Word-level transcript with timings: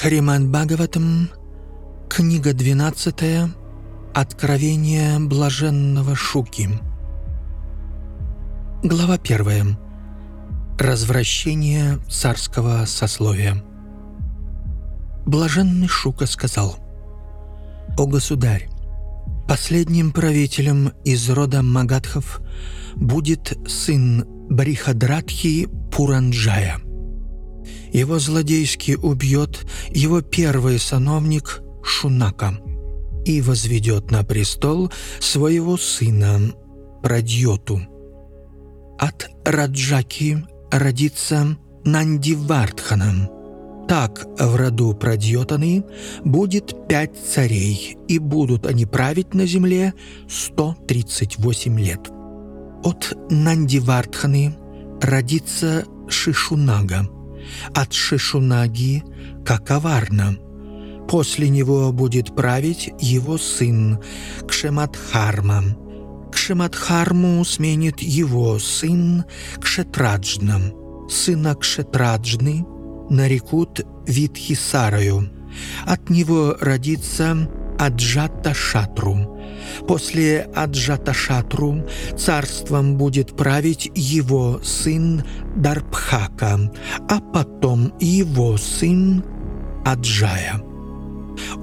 Шриман 0.00 0.52
Бхагаватам, 0.52 1.28
книга 2.08 2.52
12, 2.52 3.50
Откровение 4.14 5.18
блаженного 5.18 6.14
Шуки. 6.14 6.70
Глава 8.84 9.14
1. 9.14 9.76
Развращение 10.78 11.98
царского 12.08 12.84
сословия. 12.86 13.60
Блаженный 15.26 15.88
Шука 15.88 16.26
сказал, 16.26 16.76
«О 17.98 18.06
государь, 18.06 18.68
последним 19.48 20.12
правителем 20.12 20.92
из 21.04 21.28
рода 21.28 21.64
Магадхов 21.64 22.40
будет 22.94 23.58
сын 23.66 24.24
Брихадратхи 24.48 25.68
Пуранджая– 25.90 26.76
его 27.92 28.18
злодейски 28.18 28.92
убьет 28.92 29.66
его 29.90 30.20
первый 30.20 30.78
сановник 30.78 31.62
Шунака 31.82 32.58
и 33.24 33.40
возведет 33.40 34.10
на 34.10 34.24
престол 34.24 34.90
своего 35.20 35.76
сына 35.76 36.52
Прадьоту. 37.02 37.80
От 38.98 39.28
Раджаки 39.44 40.38
родится 40.70 41.56
Нандивардхана. 41.84 43.30
Так 43.88 44.26
в 44.38 44.56
роду 44.56 44.92
Прадьотаны 44.94 45.84
будет 46.24 46.88
пять 46.88 47.12
царей, 47.16 47.96
и 48.06 48.18
будут 48.18 48.66
они 48.66 48.84
править 48.84 49.34
на 49.34 49.46
земле 49.46 49.94
138 50.28 51.80
лет. 51.80 52.10
От 52.84 53.16
Нандивардханы 53.30 54.56
родится 55.00 55.84
Шишунага– 56.08 57.08
от 57.74 57.92
Шишунаги 57.92 59.02
Какаварна. 59.44 60.36
После 61.08 61.48
него 61.48 61.92
будет 61.92 62.34
править 62.34 62.90
его 63.00 63.38
сын 63.38 63.98
Кшематхарма. 64.46 65.64
Кшематхарму 66.32 67.44
сменит 67.44 68.00
его 68.00 68.58
сын 68.58 69.24
Кшетраджна. 69.60 70.60
Сына 71.08 71.54
Кшетраджны 71.54 72.66
нарекут 73.08 73.80
Витхисарою. 74.06 75.30
От 75.86 76.10
него 76.10 76.56
родится 76.60 77.48
Аджата 77.78 78.54
Шатру. 78.54 79.38
После 79.86 80.48
Аджата 80.54 81.14
Шатру 81.14 81.86
царством 82.16 82.96
будет 82.96 83.36
править 83.36 83.90
его 83.94 84.60
сын 84.62 85.22
Дарбхака, 85.56 86.72
а 87.08 87.20
потом 87.20 87.92
его 88.00 88.56
сын 88.56 89.24
Аджая. 89.84 90.60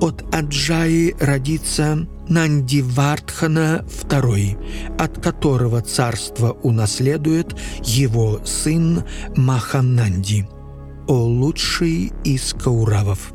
От 0.02 0.24
Аджаи 0.34 1.14
родится 1.20 2.08
Нандивардхана 2.30 3.86
II, 3.88 4.98
от 4.98 5.22
которого 5.22 5.82
царство 5.82 6.52
унаследует 6.64 7.56
его 7.84 8.40
сын 8.46 9.04
Махананди, 9.36 10.48
о 11.08 11.14
лучший 11.14 12.14
из 12.24 12.54
кауравов 12.54 13.35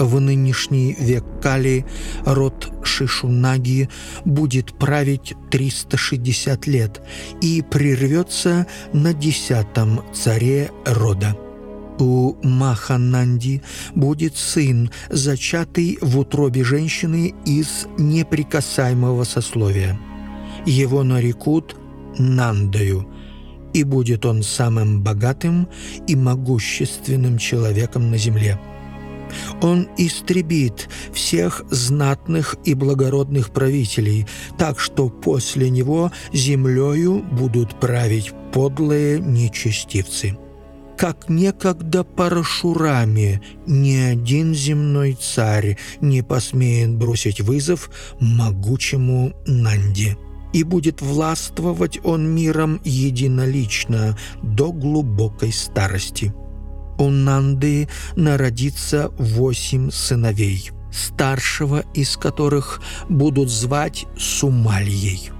в 0.00 0.18
нынешний 0.20 0.96
век 0.98 1.24
Кали 1.42 1.84
род 2.24 2.72
Шишунаги 2.82 3.88
будет 4.24 4.72
править 4.72 5.34
360 5.50 6.66
лет 6.66 7.02
и 7.40 7.62
прервется 7.62 8.66
на 8.92 9.12
десятом 9.12 10.02
царе 10.14 10.70
рода. 10.84 11.36
У 11.98 12.34
Махананди 12.42 13.62
будет 13.94 14.36
сын, 14.36 14.90
зачатый 15.10 15.98
в 16.00 16.18
утробе 16.18 16.64
женщины 16.64 17.34
из 17.44 17.86
неприкасаемого 17.98 19.24
сословия. 19.24 20.00
Его 20.64 21.02
нарекут 21.02 21.76
Нандою, 22.18 23.06
и 23.74 23.84
будет 23.84 24.24
он 24.24 24.42
самым 24.42 25.02
богатым 25.02 25.68
и 26.06 26.16
могущественным 26.16 27.36
человеком 27.38 28.10
на 28.10 28.16
земле– 28.16 28.58
он 29.62 29.88
истребит 29.96 30.88
всех 31.12 31.62
знатных 31.70 32.56
и 32.64 32.74
благородных 32.74 33.50
правителей, 33.50 34.26
так 34.58 34.78
что 34.78 35.08
после 35.08 35.70
него 35.70 36.12
землею 36.32 37.22
будут 37.32 37.78
править 37.80 38.32
подлые 38.52 39.20
нечестивцы. 39.20 40.36
Как 40.96 41.30
некогда 41.30 42.04
Парашурами 42.04 43.40
ни 43.66 43.96
один 43.96 44.54
земной 44.54 45.16
царь 45.18 45.78
не 46.02 46.22
посмеет 46.22 46.94
бросить 46.94 47.40
вызов 47.40 47.90
могучему 48.20 49.32
Нанди 49.46 50.18
и 50.52 50.62
будет 50.62 51.00
властвовать 51.00 51.98
он 52.04 52.34
миром 52.34 52.80
единолично 52.84 54.18
до 54.42 54.72
глубокой 54.72 55.52
старости 55.52 56.34
у 57.00 57.08
Нанды 57.08 57.88
народится 58.14 59.10
восемь 59.16 59.90
сыновей, 59.90 60.70
старшего 60.92 61.82
из 61.94 62.16
которых 62.18 62.82
будут 63.08 63.48
звать 63.48 64.04
Сумальей. 64.18 65.30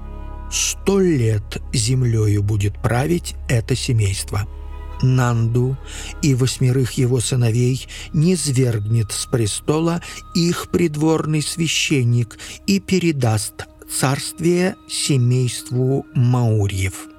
Сто 0.51 0.99
лет 0.99 1.63
землею 1.75 2.43
будет 2.43 2.81
править 2.83 3.35
это 3.49 3.77
семейство. 3.77 4.49
Нанду 5.03 5.77
и 6.23 6.35
восьмерых 6.35 6.93
его 6.93 7.21
сыновей 7.21 7.87
не 8.13 8.37
свергнет 8.37 9.13
с 9.13 9.27
престола 9.27 10.01
их 10.35 10.71
придворный 10.71 11.43
священник 11.43 12.39
и 12.67 12.81
передаст 12.81 13.67
царствие 13.89 14.77
семейству 14.89 16.07
Маурьев 16.15 17.10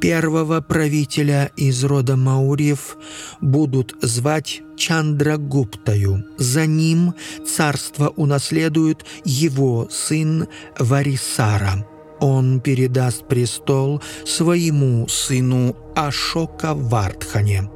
первого 0.00 0.62
правителя 0.62 1.50
из 1.56 1.84
рода 1.84 2.16
Маурьев 2.16 2.96
будут 3.40 3.94
звать 4.00 4.62
Чандрагуптаю. 4.76 6.24
За 6.38 6.66
ним 6.66 7.14
царство 7.46 8.08
унаследует 8.08 9.04
его 9.24 9.88
сын 9.90 10.48
Варисара. 10.78 11.86
Он 12.18 12.60
передаст 12.60 13.28
престол 13.28 14.02
своему 14.26 15.06
сыну 15.08 15.76
Ашока 15.94 16.74
Вардхане. 16.74 17.70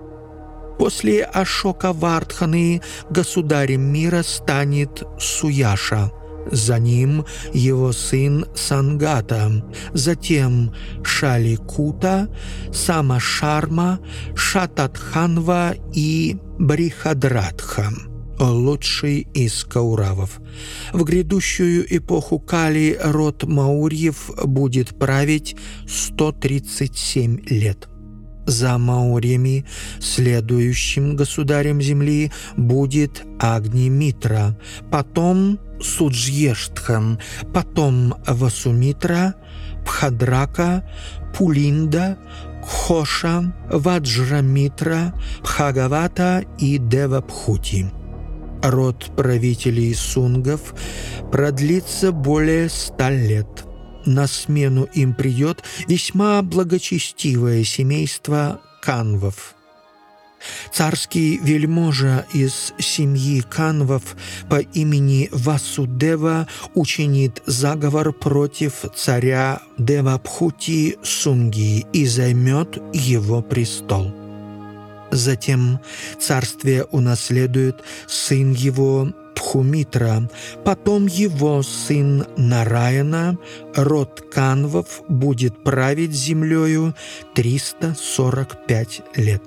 После 0.79 1.23
Ашока 1.23 1.93
Вардханы 1.93 2.83
государем 3.11 3.83
мира 3.83 4.23
станет 4.23 5.03
Суяша– 5.19 6.11
за 6.51 6.79
ним 6.79 7.25
его 7.53 7.93
сын 7.93 8.47
Сангата, 8.55 9.65
затем 9.93 10.73
Шаликута, 11.03 12.29
Самашарма, 12.73 14.01
Шататханва 14.35 15.75
и 15.93 16.37
Брихадратха 16.59 17.91
лучший 18.39 19.29
из 19.33 19.65
кауравов. 19.65 20.41
В 20.93 21.05
грядущую 21.05 21.87
эпоху 21.97 22.39
Кали 22.39 22.99
род 23.01 23.45
Маурьев 23.45 24.31
будет 24.45 24.99
править 24.99 25.57
137 25.87 27.45
лет. 27.47 27.89
За 28.47 28.77
Маурьями 28.79 29.65
следующим 30.01 31.17
государем 31.17 31.81
земли 31.81 32.31
будет 32.57 33.23
Агни 33.39 33.89
Митра, 33.89 34.57
потом 34.91 35.59
Суджьештхан, 35.81 37.19
потом 37.53 38.15
Васумитра, 38.27 39.35
Пхадрака, 39.85 40.89
Пулинда, 41.37 42.19
Кхоша, 42.63 43.53
Ваджрамитра, 43.71 45.15
Пхагавата 45.43 46.45
и 46.59 46.79
Девапхути. 46.79 47.91
Род 48.63 49.11
правителей 49.15 49.95
сунгов 49.95 50.75
продлится 51.31 52.13
более 52.13 52.71
ста 52.71 53.11
лет. 53.11 53.64
На 54.07 54.27
смену 54.27 54.85
им 54.93 55.15
придет 55.15 55.63
весьма 55.89 56.43
благочестивое 56.43 57.65
семейство 57.65 58.61
канвов– 58.81 59.55
Царский 60.73 61.39
вельможа 61.39 62.27
из 62.33 62.73
семьи 62.79 63.41
Канвов 63.41 64.17
по 64.49 64.57
имени 64.57 65.29
Васудева 65.33 66.47
учинит 66.75 67.43
заговор 67.47 68.13
против 68.13 68.85
царя 68.95 69.61
Девабхути 69.79 70.99
Сунги 71.03 71.87
и 71.93 72.07
займет 72.07 72.79
его 72.93 73.43
престол. 73.43 74.13
Затем 75.11 75.79
царствие 76.19 76.85
унаследует 76.85 77.83
сын 78.09 78.53
его 78.53 79.13
Пхумитра, 79.35 80.29
потом 80.65 81.07
его 81.07 81.63
сын 81.63 82.27
Нараяна, 82.37 83.39
род 83.75 84.25
Канвов 84.33 85.03
будет 85.09 85.63
править 85.63 86.13
землею 86.13 86.95
345 87.35 89.03
лет. 89.17 89.43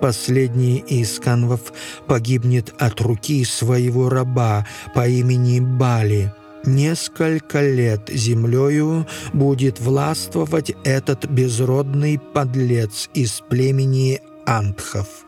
Последний 0.00 0.78
из 0.78 1.18
канвов 1.18 1.72
погибнет 2.06 2.74
от 2.78 3.00
руки 3.00 3.44
своего 3.44 4.08
раба 4.08 4.66
по 4.94 5.08
имени 5.08 5.60
Бали. 5.60 6.32
Несколько 6.64 7.62
лет 7.62 8.08
землею 8.08 9.06
будет 9.32 9.80
властвовать 9.80 10.72
этот 10.84 11.26
безродный 11.26 12.18
подлец 12.18 13.08
из 13.14 13.40
племени 13.48 14.20
Антхов. 14.44 15.25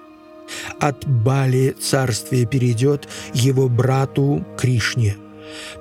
От 0.80 1.06
Бали 1.06 1.74
царствие 1.78 2.46
перейдет 2.46 3.08
его 3.32 3.68
брату 3.68 4.44
Кришне. 4.56 5.16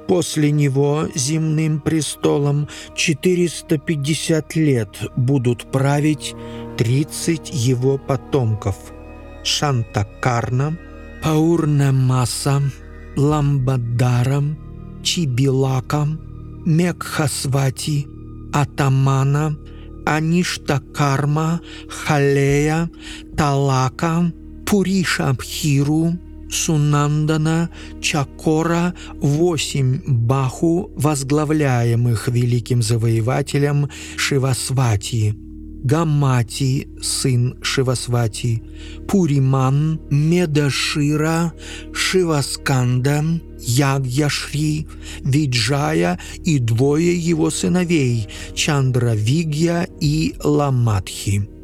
После 0.07 0.51
него 0.51 1.07
земным 1.13 1.81
престолом 1.81 2.67
450 2.95 4.55
лет 4.55 4.89
будут 5.15 5.71
править 5.71 6.35
30 6.77 7.49
его 7.53 7.97
потомков– 7.97 8.75
Шантакарна, 9.47 10.77
Паурнамаса, 11.23 12.61
Ламбадара, 13.15 14.43
Чибилака, 15.03 16.05
Мекхасвати, 16.65 18.07
Атамана, 18.53 19.55
Аништакарма, 20.05 21.61
Халея, 21.89 22.89
Талака, 23.37 24.31
Пуришабхиру, 24.67 26.17
Сунандана, 26.51 27.69
Чакора, 28.01 28.93
восемь 29.15 30.01
Баху, 30.05 30.91
возглавляемых 30.95 32.27
великим 32.27 32.81
завоевателем 32.81 33.89
Шивасвати– 34.17 35.35
Гамати, 35.83 36.87
сын 37.01 37.53
Шивасвати, 37.61 38.61
Пуриман, 39.07 39.99
Медашира, 40.09 41.51
Шивасканда, 41.93 43.23
Ягьяшри, 43.59 44.87
Виджая 45.21 46.19
и 46.43 46.59
двое 46.59 47.15
его 47.15 47.49
сыновей 47.49 48.27
Чандравигья 48.53 49.87
и 50.01 50.35
Ламатхи. 50.43 51.56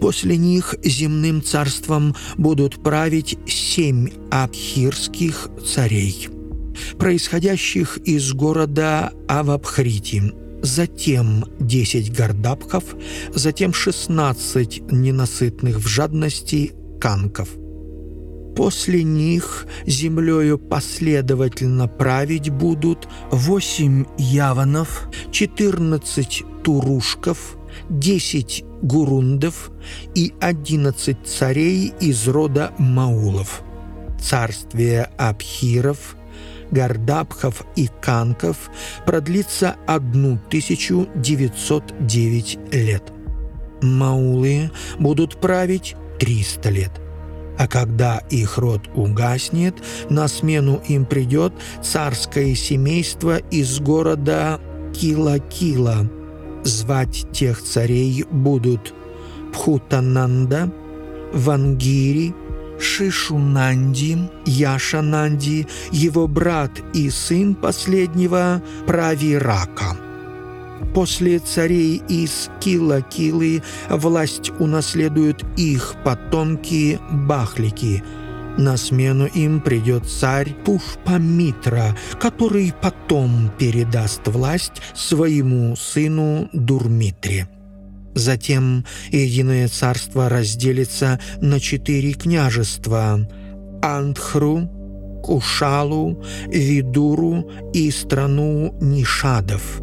После 0.00 0.36
них 0.36 0.74
земным 0.82 1.42
царством 1.42 2.14
будут 2.36 2.82
править 2.82 3.38
семь 3.46 4.08
абхирских 4.30 5.48
царей, 5.64 6.28
происходящих 6.98 7.98
из 7.98 8.32
города 8.32 9.12
Авабхрити– 9.28 10.32
затем 10.66 11.44
10 11.60 12.12
гордапков, 12.12 12.96
затем 13.34 13.72
16 13.72 14.92
ненасытных 14.92 15.78
в 15.78 15.86
жадности 15.86 16.72
канков. 17.00 17.48
После 18.56 19.02
них 19.02 19.66
землею 19.86 20.58
последовательно 20.58 21.88
править 21.88 22.48
будут 22.48 23.06
8 23.30 24.04
яванов, 24.16 25.08
14 25.30 26.44
турушков, 26.64 27.58
10 27.90 28.64
гурундов 28.82 29.70
и 30.14 30.32
11 30.40 31.26
царей 31.26 31.92
из 32.00 32.28
рода 32.28 32.72
маулов. 32.78 33.62
Царствие 34.20 35.10
абхиров– 35.16 36.16
Гардабхов 36.70 37.64
и 37.76 37.88
Канков 38.00 38.70
продлится 39.04 39.76
1909 39.86 42.58
лет. 42.72 43.02
Маулы 43.82 44.70
будут 44.98 45.38
править 45.40 45.94
300 46.18 46.70
лет. 46.70 46.90
А 47.58 47.68
когда 47.68 48.18
их 48.30 48.56
род 48.58 48.82
угаснет, 48.94 49.74
на 50.10 50.28
смену 50.28 50.82
им 50.88 51.06
придет 51.06 51.54
царское 51.82 52.54
семейство 52.54 53.38
из 53.38 53.80
города 53.80 54.60
Кила-Кила. 54.94 56.06
Звать 56.66 57.28
тех 57.30 57.62
царей 57.62 58.24
будут 58.28 58.92
Пхутананда, 59.52 60.72
Вангири, 61.32 62.34
Шишунанди, 62.80 64.18
Яшананди, 64.46 65.68
его 65.92 66.26
брат 66.26 66.72
и 66.92 67.08
сын 67.08 67.54
последнего 67.54 68.60
Правирака. 68.84 69.96
После 70.92 71.38
царей 71.38 72.02
из 72.08 72.50
Кила-Килы 72.58 73.62
власть 73.88 74.50
унаследуют 74.58 75.44
их 75.56 75.94
потомки 76.04 76.98
Бахлики. 77.12 78.02
На 78.58 78.76
смену 78.76 79.26
им 79.26 79.60
придет 79.60 80.06
царь 80.06 80.54
Пушпамитра, 80.64 81.96
который 82.18 82.72
потом 82.80 83.50
передаст 83.58 84.26
власть 84.26 84.80
своему 84.94 85.76
сыну 85.76 86.48
Дурмитре. 86.52 87.48
Затем 88.14 88.86
Единое 89.10 89.68
Царство 89.68 90.30
разделится 90.30 91.20
на 91.42 91.60
четыре 91.60 92.14
княжества– 92.14 93.28
Андхру, 93.82 94.70
Кушалу, 95.22 96.24
Видуру 96.48 97.50
и 97.74 97.90
страну 97.90 98.74
Нишадов. 98.80 99.82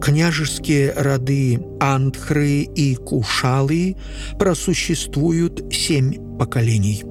Княжеские 0.00 0.92
роды 0.92 1.60
Андхры 1.80 2.60
и 2.60 2.94
Кушалы 2.94 3.96
просуществуют 4.38 5.64
семь 5.72 6.38
поколений. 6.38 7.02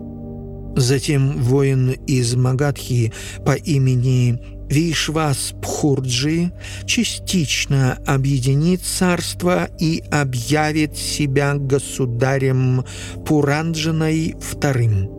Затем 0.76 1.42
воин 1.44 1.92
из 2.08 2.36
Магадхи 2.36 3.14
по 3.46 3.52
имени 3.52 4.40
Вишвас 4.70 5.54
Пхурджи 5.62 6.52
частично 6.86 8.00
объединит 8.08 8.82
царство 8.82 9.70
и 9.80 10.04
объявит 10.12 10.98
себя 10.98 11.56
государем 11.56 12.84
Пуранджиной 13.26 14.36
вторым. 14.42 15.10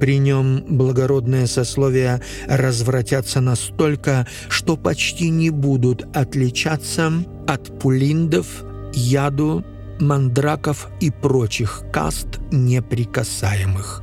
При 0.00 0.16
нем 0.16 0.64
благородные 0.66 1.46
сословия 1.46 2.22
развратятся 2.48 3.42
настолько, 3.42 4.26
что 4.48 4.78
почти 4.78 5.28
не 5.28 5.50
будут 5.50 6.06
отличаться 6.16 7.12
от 7.46 7.78
пулиндов, 7.80 8.64
яду, 8.94 9.62
мандраков 9.98 10.88
и 11.00 11.10
прочих 11.10 11.82
каст 11.92 12.38
неприкасаемых. 12.50 14.02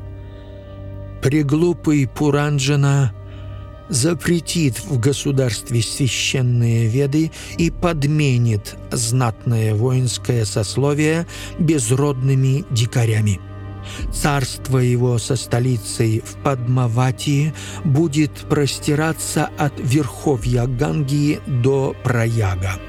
Приглупый 1.27 2.07
Пуранджина– 2.07 3.13
запретит 3.89 4.79
в 4.79 4.97
государстве 4.97 5.81
священные 5.81 6.87
веды 6.87 7.33
и 7.57 7.69
подменит 7.69 8.77
знатное 8.93 9.75
воинское 9.75 10.45
сословие 10.45 11.27
безродными 11.59 12.63
дикарями. 12.69 13.41
Царство 14.13 14.77
его 14.77 15.17
со 15.17 15.35
столицей 15.35 16.23
в 16.25 16.41
Падмавати 16.43 17.53
будет 17.83 18.31
простираться 18.47 19.49
от 19.57 19.73
верховья 19.79 20.65
Ганги 20.65 21.41
до 21.45 21.93
Праяга. 22.05 22.79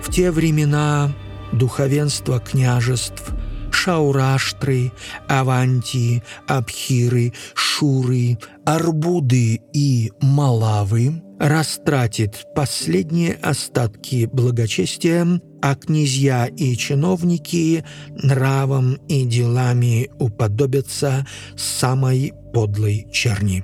В 0.00 0.10
те 0.10 0.30
времена 0.30 1.12
духовенство 1.52 2.40
княжеств– 2.40 3.22
Шаураштры, 3.86 4.90
Аванти, 5.28 6.24
Абхиры, 6.48 7.32
Шуры, 7.54 8.36
Арбуды 8.64 9.60
и 9.72 10.10
Малавы 10.20 11.22
растратит 11.38 12.46
последние 12.56 13.34
остатки 13.34 14.28
благочестия, 14.32 15.40
а 15.62 15.76
князья 15.76 16.46
и 16.46 16.76
чиновники 16.76 17.84
нравом 18.10 18.94
и 19.06 19.24
делами 19.24 20.10
уподобятся 20.18 21.24
самой 21.56 22.32
подлой 22.52 23.06
черни. 23.12 23.62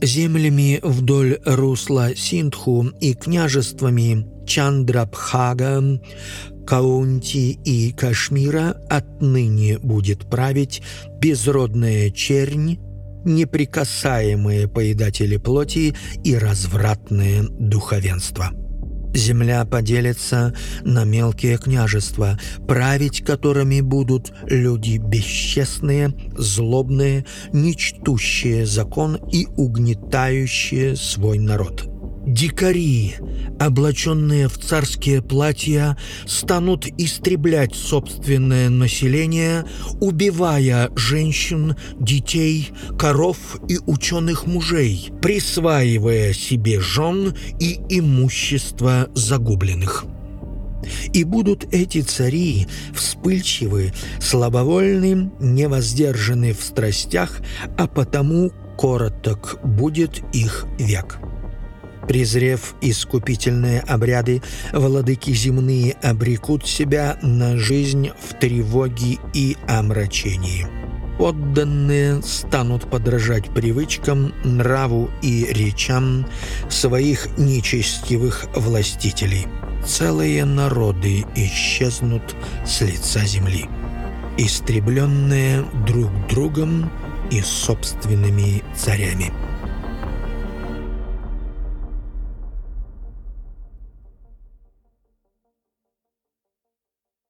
Землями 0.00 0.78
вдоль 0.84 1.40
русла 1.44 2.14
Синдху 2.14 2.90
и 3.00 3.14
княжествами 3.14 4.24
Чандрабхага 4.46 6.00
Каунти 6.66 7.58
и 7.64 7.92
Кашмира 7.92 8.76
отныне 8.88 9.78
будет 9.78 10.28
править 10.30 10.82
безродная 11.20 12.10
чернь, 12.10 12.78
неприкасаемые 13.24 14.68
поедатели 14.68 15.36
плоти 15.36 15.94
и 16.24 16.36
развратное 16.36 17.42
духовенство. 17.42 18.50
Земля 19.14 19.64
поделится 19.66 20.54
на 20.84 21.04
мелкие 21.04 21.58
княжества, 21.58 22.38
править 22.66 23.22
которыми 23.22 23.82
будут 23.82 24.32
люди 24.46 24.96
бесчестные, 24.96 26.14
злобные, 26.36 27.26
нечтущие 27.52 28.64
закон 28.64 29.16
и 29.30 29.46
угнетающие 29.56 30.96
свой 30.96 31.38
народ– 31.38 31.88
Дикари, 32.26 33.16
облаченные 33.58 34.48
в 34.48 34.56
царские 34.56 35.22
платья, 35.22 35.96
станут 36.24 36.86
истреблять 36.98 37.74
собственное 37.74 38.70
население, 38.70 39.64
убивая 40.00 40.90
женщин, 40.94 41.74
детей, 41.98 42.70
коров 42.96 43.56
и 43.68 43.78
ученых 43.86 44.46
мужей, 44.46 45.10
присваивая 45.20 46.32
себе 46.32 46.80
жен 46.80 47.34
и 47.58 47.80
имущество 47.88 49.08
загубленных. 49.14 50.04
И 51.12 51.24
будут 51.24 51.72
эти 51.72 52.02
цари 52.02 52.68
вспыльчивы, 52.94 53.92
слабовольны, 54.20 55.32
невоздержаны 55.40 56.52
в 56.52 56.62
страстях, 56.62 57.40
а 57.76 57.88
потому 57.88 58.52
короток 58.78 59.58
будет 59.64 60.22
их 60.32 60.66
век. 60.78 61.18
Презрев 62.06 62.74
искупительные 62.80 63.80
обряды, 63.80 64.42
владыки 64.72 65.30
земные 65.30 65.92
обрекут 66.02 66.66
себя 66.66 67.18
на 67.22 67.56
жизнь 67.56 68.10
в 68.20 68.38
тревоге 68.38 69.18
и 69.32 69.56
омрачении. 69.68 70.66
Подданные 71.18 72.20
станут 72.22 72.90
подражать 72.90 73.50
привычкам, 73.50 74.34
нраву 74.44 75.08
и 75.22 75.46
речам 75.50 76.26
своих 76.68 77.38
нечестивых 77.38 78.46
властителей. 78.56 79.46
Целые 79.86 80.44
народы 80.44 81.24
исчезнут 81.36 82.34
с 82.66 82.80
лица 82.80 83.20
земли, 83.24 83.66
истребленные 84.38 85.64
друг 85.86 86.10
другом 86.28 86.90
и 87.30 87.40
собственными 87.40 88.62
царями. 88.76 89.32